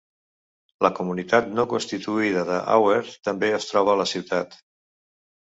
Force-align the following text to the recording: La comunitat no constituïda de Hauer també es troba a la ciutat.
La 0.85 0.89
comunitat 0.99 1.51
no 1.57 1.65
constituïda 1.73 2.47
de 2.49 2.57
Hauer 2.77 2.97
també 3.29 3.53
es 3.59 3.69
troba 3.75 3.95
a 3.95 4.01
la 4.03 4.09
ciutat. 4.15 4.59